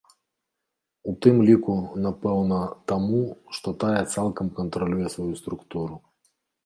[1.11, 2.59] У тым ліку, напэўна,
[2.93, 3.21] таму,
[3.59, 5.95] што тая цалкам кантралюе сваю структуру.